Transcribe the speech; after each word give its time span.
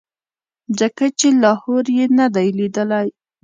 ځکه 0.79 1.05
چې 1.19 1.27
لاهور 1.43 1.83
یې 1.97 2.05
نه 2.19 2.27
دی 2.35 2.47
لیدلی. 2.57 3.07